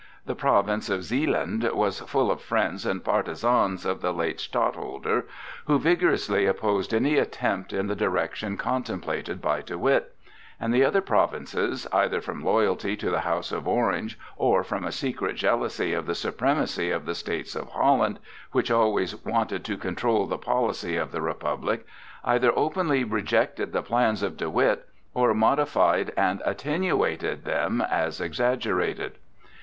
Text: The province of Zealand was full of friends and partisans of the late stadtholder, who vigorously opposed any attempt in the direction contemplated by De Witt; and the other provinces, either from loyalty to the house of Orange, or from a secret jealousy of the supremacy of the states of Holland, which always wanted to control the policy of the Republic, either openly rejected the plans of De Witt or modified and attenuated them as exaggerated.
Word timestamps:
The 0.25 0.33
province 0.33 0.89
of 0.89 1.03
Zealand 1.03 1.61
was 1.75 1.99
full 1.99 2.31
of 2.31 2.41
friends 2.41 2.87
and 2.87 3.03
partisans 3.03 3.85
of 3.85 4.01
the 4.01 4.11
late 4.11 4.39
stadtholder, 4.39 5.27
who 5.67 5.77
vigorously 5.77 6.47
opposed 6.47 6.91
any 6.91 7.19
attempt 7.19 7.71
in 7.71 7.85
the 7.85 7.95
direction 7.95 8.57
contemplated 8.57 9.39
by 9.39 9.61
De 9.61 9.77
Witt; 9.77 10.15
and 10.59 10.73
the 10.73 10.83
other 10.83 11.01
provinces, 11.01 11.85
either 11.93 12.19
from 12.19 12.43
loyalty 12.43 12.97
to 12.97 13.11
the 13.11 13.19
house 13.19 13.51
of 13.51 13.67
Orange, 13.67 14.17
or 14.37 14.63
from 14.63 14.83
a 14.85 14.91
secret 14.91 15.35
jealousy 15.35 15.93
of 15.93 16.07
the 16.07 16.15
supremacy 16.15 16.89
of 16.89 17.05
the 17.05 17.13
states 17.13 17.55
of 17.55 17.69
Holland, 17.69 18.17
which 18.53 18.71
always 18.71 19.15
wanted 19.23 19.63
to 19.65 19.77
control 19.77 20.25
the 20.25 20.39
policy 20.39 20.97
of 20.97 21.11
the 21.11 21.21
Republic, 21.21 21.85
either 22.23 22.51
openly 22.57 23.03
rejected 23.03 23.71
the 23.71 23.83
plans 23.83 24.23
of 24.23 24.35
De 24.35 24.49
Witt 24.49 24.89
or 25.13 25.35
modified 25.35 26.11
and 26.17 26.41
attenuated 26.43 27.45
them 27.45 27.81
as 27.81 28.19
exaggerated. 28.19 29.19